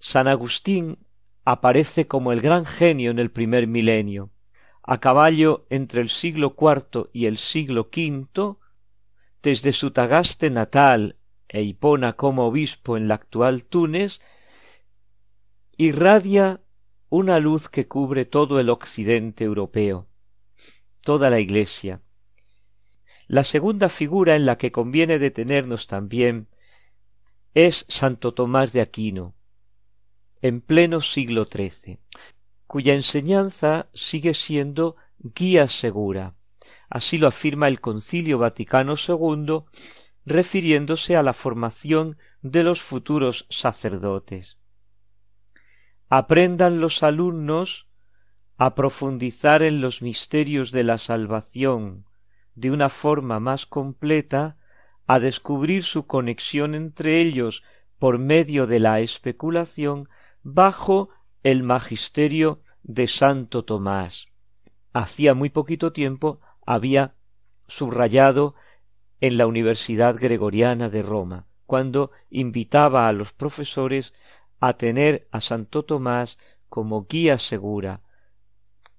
[0.00, 0.98] San Agustín
[1.44, 4.30] aparece como el gran genio en el primer milenio,
[4.82, 8.56] a caballo entre el siglo IV y el siglo V,
[9.40, 11.14] desde su Tagaste natal
[11.48, 14.20] e Hipona como obispo en la actual Túnez,
[15.78, 16.62] irradia
[17.10, 20.08] una luz que cubre todo el occidente europeo,
[21.02, 22.00] toda la Iglesia.
[23.26, 26.48] La segunda figura en la que conviene detenernos también
[27.52, 29.34] es Santo Tomás de Aquino,
[30.40, 31.98] en pleno siglo XIII,
[32.66, 36.36] cuya enseñanza sigue siendo guía segura.
[36.88, 39.64] Así lo afirma el Concilio Vaticano II,
[40.24, 44.56] refiriéndose a la formación de los futuros sacerdotes
[46.08, 47.88] aprendan los alumnos
[48.56, 52.06] a profundizar en los misterios de la salvación
[52.54, 54.56] de una forma más completa,
[55.06, 57.62] a descubrir su conexión entre ellos
[57.98, 60.08] por medio de la especulación
[60.42, 61.10] bajo
[61.42, 64.26] el magisterio de Santo Tomás.
[64.92, 67.14] Hacía muy poquito tiempo había
[67.68, 68.54] subrayado
[69.20, 74.14] en la Universidad Gregoriana de Roma, cuando invitaba a los profesores
[74.60, 76.38] a tener a Santo Tomás
[76.68, 78.02] como guía segura,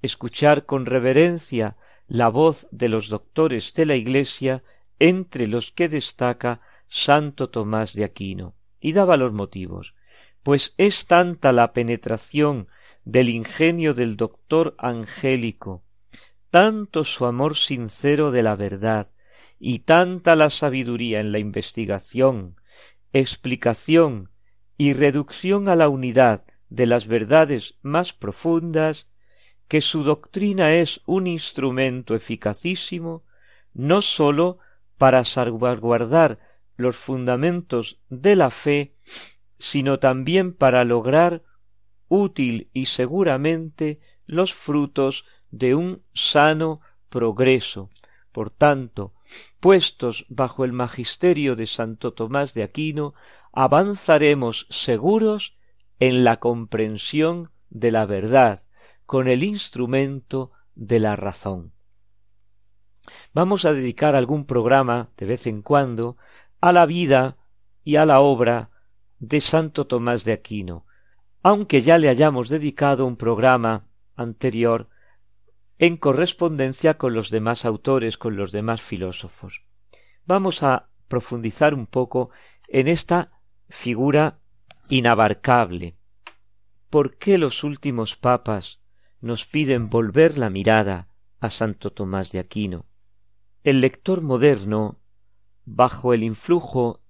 [0.01, 1.78] escuchar con reverencia
[2.08, 4.64] la voz de los doctores de la Iglesia,
[4.99, 9.93] entre los que destaca Santo Tomás de Aquino, y daba los motivos,
[10.43, 12.70] pues es tanta la penetración
[13.03, 15.84] del ingenio del doctor angélico,
[16.49, 19.08] tanto su amor sincero de la verdad,
[19.60, 22.55] y tanta la sabiduría en la investigación,
[23.12, 24.30] explicación
[24.78, 29.07] y reducción a la unidad de las verdades más profundas,
[29.67, 33.23] que su doctrina es un instrumento eficacísimo
[33.73, 34.57] no sólo
[34.97, 36.39] para salvaguardar
[36.78, 38.95] los fundamentos de la fe,
[39.59, 41.43] sino también para lograr
[42.07, 47.89] útil y seguramente los frutos de un sano progreso.
[48.32, 49.13] Por tanto,
[49.59, 53.13] puestos bajo el magisterio de Santo Tomás de Aquino,
[53.60, 55.58] avanzaremos seguros
[55.97, 58.60] en la comprensión de la verdad
[59.08, 61.74] con el instrumento de la razón.
[63.34, 66.18] Vamos a dedicar algún programa de vez en cuando
[66.62, 67.38] a la vida
[67.84, 68.70] y a la obra
[69.18, 70.86] de Santo Tomás de Aquino,
[71.41, 74.88] aunque ya le hayamos dedicado un programa anterior
[75.80, 79.64] en correspondencia con los demás autores, con los demás filósofos.
[80.28, 82.30] Vamos a profundizar un poco
[82.68, 83.32] en esta
[83.70, 84.39] figura
[84.89, 85.95] inabarcable.
[86.89, 88.80] ¿Por qué los últimos papas
[89.20, 91.09] nos piden volver la mirada
[91.39, 92.86] a Santo Tomás de Aquino?
[93.63, 94.99] El lector moderno,
[95.65, 97.01] bajo el influjo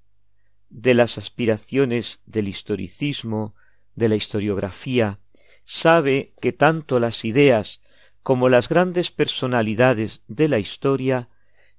[0.69, 3.53] de las aspiraciones del historicismo,
[3.95, 5.19] de la historiografía,
[5.65, 7.81] sabe que tanto las ideas
[8.23, 11.29] como las grandes personalidades de la historia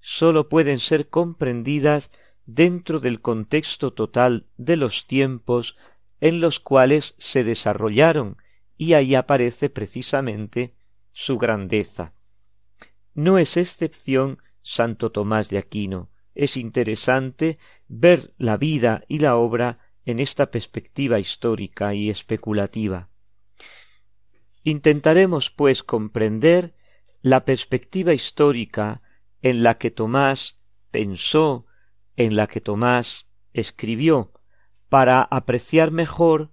[0.00, 2.10] sólo pueden ser comprendidas
[2.48, 5.76] dentro del contexto total de los tiempos
[6.18, 8.38] en los cuales se desarrollaron
[8.78, 10.74] y ahí aparece precisamente
[11.12, 12.14] su grandeza.
[13.12, 16.08] No es excepción Santo Tomás de Aquino.
[16.34, 23.10] Es interesante ver la vida y la obra en esta perspectiva histórica y especulativa.
[24.64, 26.74] Intentaremos, pues, comprender
[27.20, 29.02] la perspectiva histórica
[29.42, 30.58] en la que Tomás
[30.90, 31.66] pensó
[32.18, 34.32] en la que Tomás escribió
[34.88, 36.50] para apreciar mejor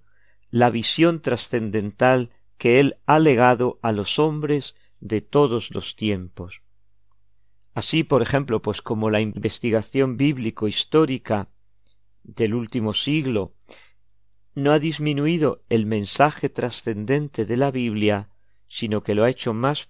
[0.52, 6.62] la visión trascendental que él ha legado a los hombres de todos los tiempos.
[7.74, 11.50] Así, por ejemplo, pues como la investigación bíblico histórica
[12.24, 13.56] del último siglo
[14.54, 18.30] no ha disminuido el mensaje trascendente de la Biblia,
[18.68, 19.90] sino que lo ha hecho más,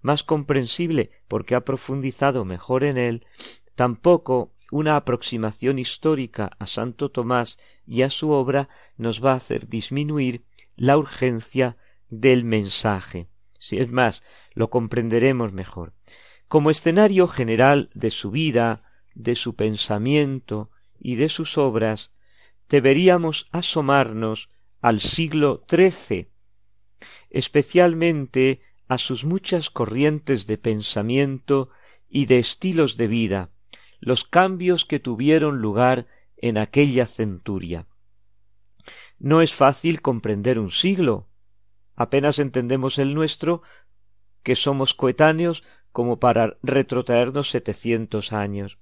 [0.00, 3.26] más comprensible porque ha profundizado mejor en él,
[3.74, 9.68] tampoco una aproximación histórica a Santo Tomás y a su obra nos va a hacer
[9.68, 10.44] disminuir
[10.76, 11.76] la urgencia
[12.08, 13.28] del mensaje.
[13.58, 14.22] Si es más,
[14.54, 15.94] lo comprenderemos mejor.
[16.48, 18.82] Como escenario general de su vida,
[19.14, 22.12] de su pensamiento y de sus obras,
[22.68, 24.50] deberíamos asomarnos
[24.80, 26.28] al siglo XIII,
[27.30, 31.70] especialmente a sus muchas corrientes de pensamiento
[32.08, 33.50] y de estilos de vida,
[34.00, 37.86] los cambios que tuvieron lugar en aquella centuria.
[39.18, 41.28] No es fácil comprender un siglo.
[41.96, 43.62] Apenas entendemos el nuestro,
[44.42, 48.78] que somos coetáneos como para retrotraernos setecientos años.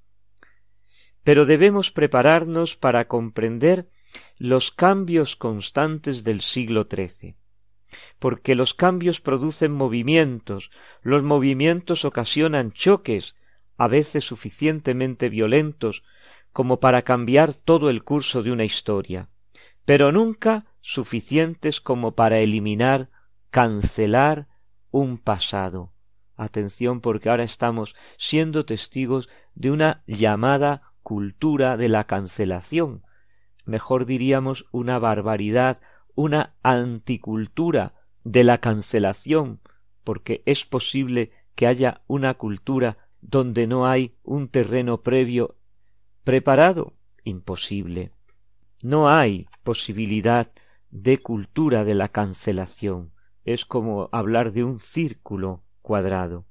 [1.24, 3.88] Pero debemos prepararnos para comprender
[4.38, 7.36] los cambios constantes del siglo XIII,
[8.18, 10.70] porque los cambios producen movimientos,
[11.02, 13.34] los movimientos ocasionan choques,
[13.76, 16.02] a veces suficientemente violentos
[16.52, 19.28] como para cambiar todo el curso de una historia,
[19.84, 23.10] pero nunca suficientes como para eliminar,
[23.50, 24.48] cancelar
[24.90, 25.92] un pasado.
[26.36, 33.02] Atención porque ahora estamos siendo testigos de una llamada cultura de la cancelación,
[33.64, 35.80] mejor diríamos una barbaridad,
[36.14, 39.60] una anticultura de la cancelación,
[40.04, 45.56] porque es posible que haya una cultura donde no hay un terreno previo
[46.22, 46.94] preparado.
[47.24, 48.12] Imposible.
[48.82, 50.52] No hay posibilidad
[50.90, 53.12] de cultura de la cancelación.
[53.44, 56.46] Es como hablar de un círculo cuadrado.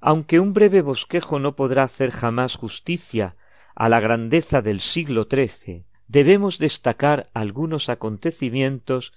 [0.00, 3.36] Aunque un breve bosquejo no podrá hacer jamás justicia
[3.74, 9.14] a la grandeza del siglo XIII, debemos destacar algunos acontecimientos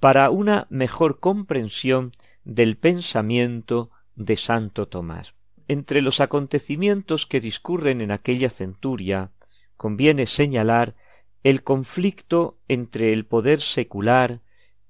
[0.00, 2.12] para una mejor comprensión
[2.44, 3.90] del pensamiento
[4.20, 5.34] de Santo Tomás.
[5.66, 9.30] Entre los acontecimientos que discurren en aquella centuria,
[9.76, 10.94] conviene señalar
[11.42, 14.40] el conflicto entre el poder secular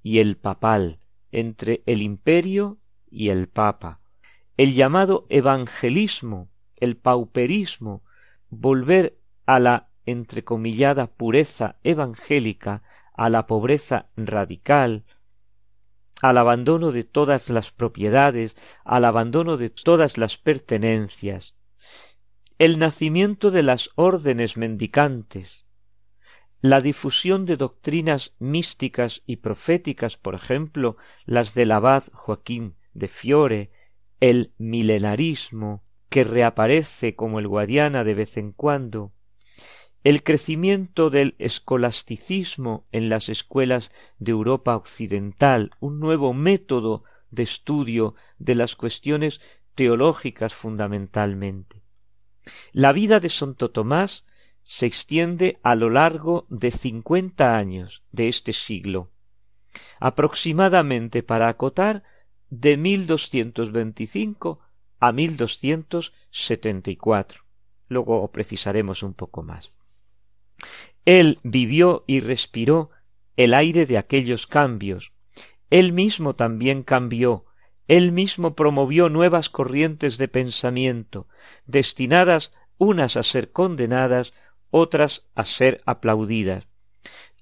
[0.03, 0.99] y el papal,
[1.31, 2.78] entre el imperio
[3.09, 4.01] y el papa,
[4.57, 8.03] el llamado evangelismo, el pauperismo,
[8.49, 9.16] volver
[9.47, 12.83] a la entrecomillada pureza evangélica,
[13.14, 15.05] a la pobreza radical,
[16.22, 21.54] al abandono de todas las propiedades, al abandono de todas las pertenencias,
[22.58, 25.64] el nacimiento de las órdenes mendicantes,
[26.60, 33.70] la difusión de doctrinas místicas y proféticas, por ejemplo, las del abad Joaquín de Fiore,
[34.20, 39.12] el milenarismo, que reaparece como el Guadiana de vez en cuando,
[40.03, 48.14] el crecimiento del escolasticismo en las escuelas de Europa occidental, un nuevo método de estudio
[48.38, 49.42] de las cuestiones
[49.74, 51.82] teológicas fundamentalmente.
[52.72, 54.24] La vida de Santo Tomás
[54.62, 59.11] se extiende a lo largo de cincuenta años de este siglo,
[59.98, 62.05] aproximadamente para acotar
[62.48, 64.61] de 1225
[64.98, 67.44] a 1274.
[67.88, 69.72] Luego precisaremos un poco más.
[71.04, 72.90] Él vivió y respiró
[73.36, 75.12] el aire de aquellos cambios.
[75.70, 77.46] Él mismo también cambió,
[77.86, 81.26] él mismo promovió nuevas corrientes de pensamiento,
[81.66, 84.32] destinadas unas a ser condenadas,
[84.70, 86.66] otras a ser aplaudidas.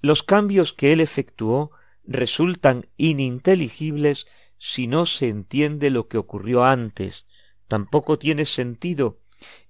[0.01, 1.71] Los cambios que él efectuó
[2.05, 7.27] resultan ininteligibles si no se entiende lo que ocurrió antes,
[7.69, 9.19] Tampoco tiene sentido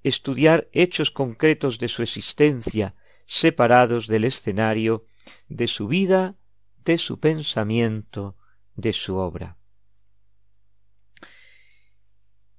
[0.04, 2.96] estudiar hechos concretos de su existencia,
[3.30, 5.06] separados del escenario
[5.50, 6.36] de su vida,
[6.84, 8.36] de su pensamiento,
[8.74, 9.56] de su obra.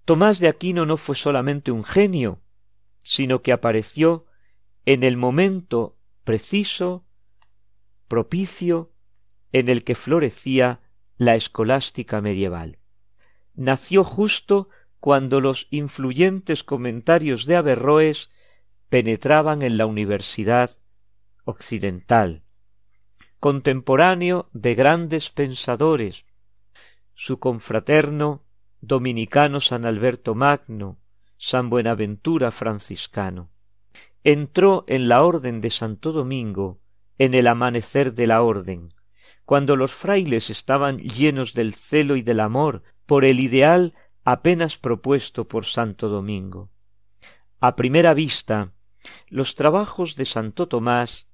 [0.05, 2.41] Tomás de Aquino no fue solamente un genio,
[3.01, 4.27] sino que apareció
[4.87, 7.05] en el momento preciso,
[8.07, 8.93] propicio,
[9.51, 10.83] en el que florecía
[11.16, 12.79] la escolástica medieval.
[13.55, 14.68] Nació justo
[15.01, 18.31] cuando los influyentes comentarios de Averroes
[18.91, 20.72] penetraban en la universidad
[21.45, 22.43] occidental,
[23.38, 26.26] contemporáneo de grandes pensadores,
[27.14, 28.43] su confraterno
[28.80, 30.99] dominicano San Alberto Magno,
[31.36, 33.51] San Buenaventura franciscano.
[34.24, 36.80] Entró en la orden de Santo Domingo
[37.16, 38.93] en el amanecer de la orden,
[39.45, 45.47] cuando los frailes estaban llenos del celo y del amor por el ideal apenas propuesto
[45.47, 46.70] por Santo Domingo.
[47.61, 48.72] A primera vista,
[49.28, 51.28] los trabajos de Santo Tomás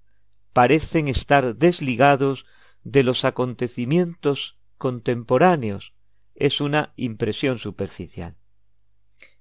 [0.52, 2.46] parecen estar desligados
[2.82, 5.94] de los acontecimientos contemporáneos.
[6.34, 8.36] Es una impresión superficial.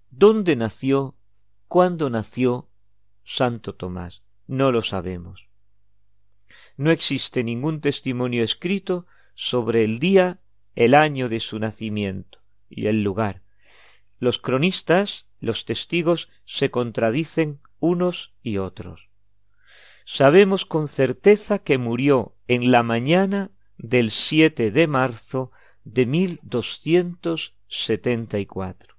[0.09, 1.15] ¿Dónde nació?
[1.67, 2.69] ¿Cuándo nació
[3.23, 4.23] Santo Tomás?
[4.47, 5.47] No lo sabemos.
[6.77, 10.39] No existe ningún testimonio escrito sobre el día,
[10.75, 13.41] el año de su nacimiento y el lugar.
[14.19, 19.09] Los cronistas, los testigos, se contradicen unos y otros.
[20.05, 25.51] Sabemos con certeza que murió en la mañana del 7 de marzo
[25.83, 28.95] de 1274.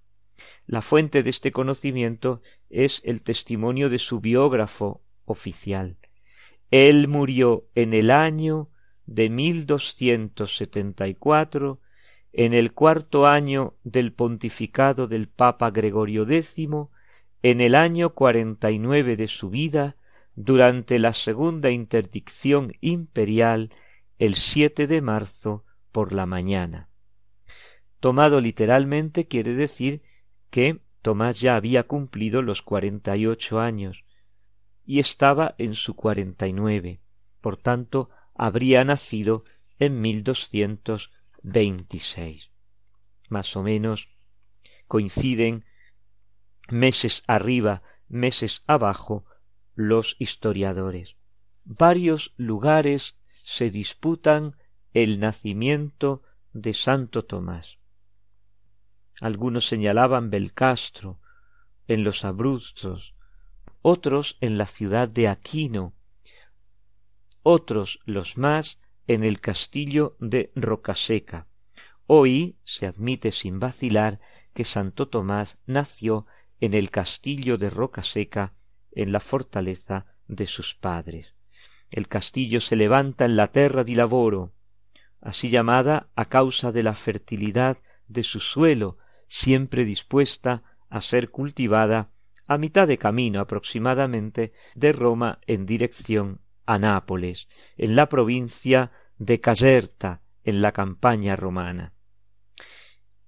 [0.67, 5.97] La fuente de este conocimiento es el testimonio de su biógrafo oficial.
[6.71, 8.69] Él murió en el año
[9.07, 11.81] de 1274,
[12.33, 16.57] en el cuarto año del pontificado del Papa Gregorio X,
[17.51, 19.95] en el año cuarenta y nueve de su vida,
[20.35, 23.73] durante la segunda interdicción imperial,
[24.19, 26.89] el siete de marzo por la mañana.
[28.01, 30.03] Tomado literalmente quiere decir
[30.51, 34.05] que Tomás ya había cumplido los cuarenta y ocho años
[34.85, 36.99] y estaba en su cuarenta y nueve,
[37.41, 39.45] por tanto habría nacido
[39.79, 41.13] en mil doscientos
[41.45, 42.51] veintiséis.
[43.29, 44.09] Más o menos
[44.89, 45.65] coinciden
[46.69, 49.25] meses arriba, meses abajo,
[49.75, 51.17] los historiadores.
[51.65, 54.57] Varios lugares se disputan
[54.93, 57.79] el nacimiento de Santo Tomás.
[59.21, 61.21] Algunos señalaban Belcastro,
[61.89, 63.15] en los Abruzos,
[63.83, 65.95] otros en la ciudad de Aquino,
[67.43, 71.47] otros los más en el castillo de Rocaseca.
[72.07, 74.21] Hoy se admite sin vacilar
[74.53, 76.27] que Santo Tomás nació
[76.61, 78.55] en el castillo de Rocaseca,
[78.93, 81.35] en la fortaleza de sus padres.
[81.91, 84.53] El castillo se levanta en la terra di lavoro,
[85.21, 87.79] así llamada a causa de la fertilidad
[88.09, 88.99] de su suelo,
[89.29, 92.11] siempre dispuesta a ser cultivada
[92.47, 99.41] a mitad de camino aproximadamente de Roma en dirección a Nápoles, en la provincia de
[99.41, 101.93] Caserta, en la campaña romana.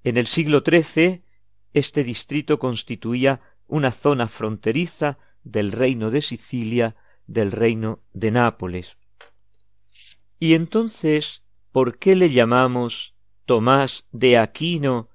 [0.04, 1.24] En el siglo XIII,
[1.72, 6.96] este distrito constituía una zona fronteriza del reino de Sicilia,
[7.26, 8.96] del reino de Nápoles.
[10.38, 11.42] Y entonces,
[11.72, 13.14] ¿por qué le llamamos
[13.44, 15.08] Tomás de Aquino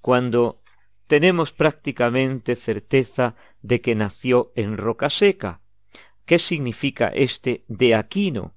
[0.00, 0.62] cuando
[1.06, 5.60] tenemos prácticamente certeza de que nació en Roca Seca?
[6.24, 8.54] ¿Qué significa este de Aquino?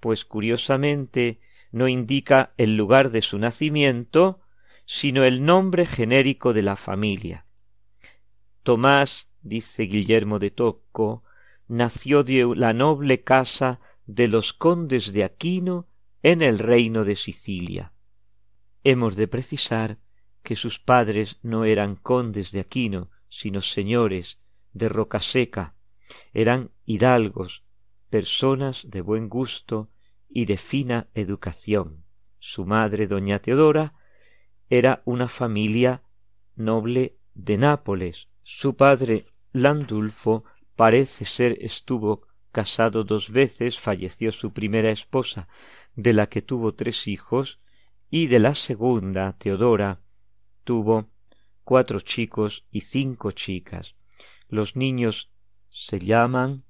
[0.00, 1.40] Pues curiosamente
[1.70, 4.41] no indica el lugar de su nacimiento,
[4.84, 7.46] sino el nombre genérico de la familia.
[8.62, 11.24] Tomás, dice Guillermo de Tocco,
[11.68, 15.86] nació de la noble casa de los condes de Aquino
[16.22, 17.92] en el reino de Sicilia.
[18.84, 19.98] Hemos de precisar
[20.42, 24.38] que sus padres no eran condes de Aquino, sino señores
[24.72, 25.74] de Rocaseca,
[26.32, 27.64] eran hidalgos,
[28.10, 29.88] personas de buen gusto
[30.28, 32.04] y de fina educación.
[32.38, 33.94] Su madre, doña Teodora,
[34.72, 36.02] era una familia
[36.56, 38.28] noble de Nápoles.
[38.42, 40.44] Su padre, Landulfo,
[40.76, 45.46] parece ser estuvo casado dos veces, falleció su primera esposa,
[45.94, 47.60] de la que tuvo tres hijos,
[48.08, 50.00] y de la segunda, Teodora,
[50.64, 51.10] tuvo
[51.64, 53.94] cuatro chicos y cinco chicas.
[54.48, 55.30] Los niños
[55.68, 56.64] se llaman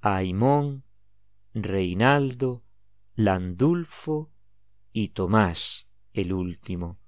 [0.00, 0.82] Aimón,
[1.54, 2.64] Reinaldo,
[3.14, 4.32] Landulfo
[4.92, 5.86] y Tomás,
[6.16, 6.98] el último.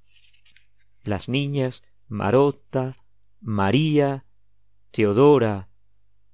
[1.03, 2.97] Las niñas Marota,
[3.41, 4.25] María,
[4.91, 5.69] Teodora,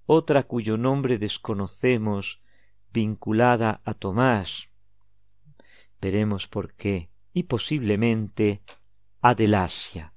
[0.07, 2.41] otra cuyo nombre desconocemos,
[2.93, 4.69] vinculada a Tomás.
[6.01, 8.63] Veremos por qué, y posiblemente
[9.21, 10.13] Adelasia.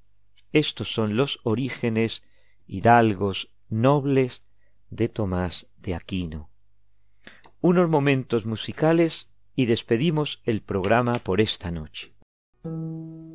[0.51, 2.23] Estos son los orígenes
[2.67, 4.43] hidalgos nobles
[4.89, 6.49] de Tomás de Aquino.
[7.61, 12.16] Unos momentos musicales y despedimos el programa por esta noche.
[12.68, 13.26] thank you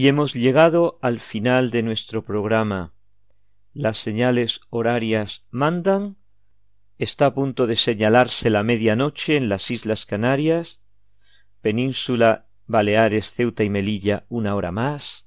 [0.00, 2.94] Y hemos llegado al final de nuestro programa.
[3.74, 6.16] Las señales horarias mandan.
[6.96, 10.80] Está a punto de señalarse la medianoche en las Islas Canarias,
[11.60, 15.26] Península, Baleares, Ceuta y Melilla una hora más.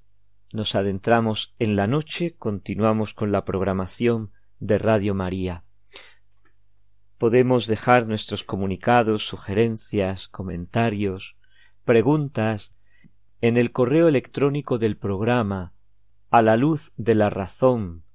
[0.52, 5.66] Nos adentramos en la noche, continuamos con la programación de Radio María.
[7.20, 11.38] podemos dejar nuestros comunicados, sugerencias, comentarios,
[11.86, 12.74] preguntas
[13.44, 15.74] en el correo electrónico del programa
[16.30, 18.06] a la luz de la razón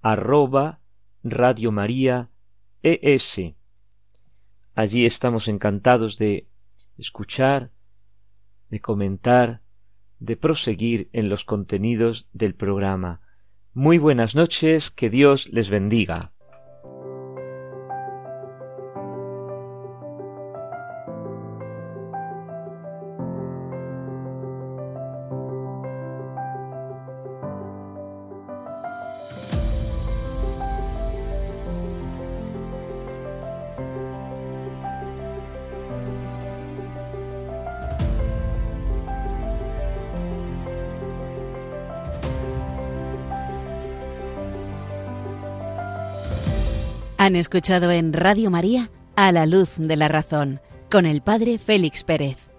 [0.00, 0.80] arroba
[1.22, 2.30] Radio María
[2.82, 3.56] ES.
[4.74, 6.46] Allí estamos encantados de
[6.96, 7.72] escuchar,
[8.70, 9.60] de comentar,
[10.18, 13.20] de proseguir en los contenidos del programa.
[13.74, 16.32] Muy buenas noches, que Dios les bendiga.
[47.30, 50.60] Han escuchado en Radio María A la Luz de la Razón
[50.90, 52.49] con el Padre Félix Pérez.